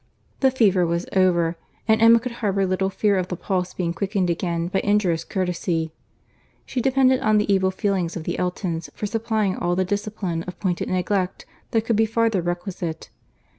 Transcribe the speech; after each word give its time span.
The 0.39 0.49
fever 0.49 0.83
was 0.83 1.05
over, 1.15 1.57
and 1.87 2.01
Emma 2.01 2.19
could 2.19 2.31
harbour 2.31 2.65
little 2.65 2.89
fear 2.89 3.19
of 3.19 3.27
the 3.27 3.35
pulse 3.35 3.75
being 3.75 3.93
quickened 3.93 4.31
again 4.31 4.67
by 4.67 4.79
injurious 4.79 5.23
courtesy. 5.23 5.93
She 6.65 6.81
depended 6.81 7.19
on 7.19 7.37
the 7.37 7.53
evil 7.53 7.69
feelings 7.69 8.15
of 8.17 8.23
the 8.23 8.39
Eltons 8.39 8.89
for 8.95 9.05
supplying 9.05 9.55
all 9.55 9.75
the 9.75 9.85
discipline 9.85 10.41
of 10.47 10.59
pointed 10.59 10.89
neglect 10.89 11.45
that 11.69 11.85
could 11.85 11.97
be 11.97 12.07
farther 12.07 12.41
requisite. 12.41 13.11